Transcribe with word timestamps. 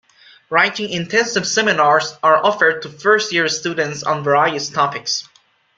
Writing-intensive 0.49 1.45
seminars 1.47 2.15
are 2.23 2.43
offered 2.43 2.81
to 2.81 2.89
first-year 2.89 3.47
students 3.47 4.01
on 4.01 4.23
various 4.23 4.67
topics. 4.67 5.29